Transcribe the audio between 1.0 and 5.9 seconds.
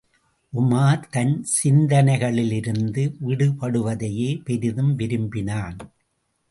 தன் சிந்தனைகளிலிருந்து விடுபடுவதையே பெரிதும் விரும்பினான்.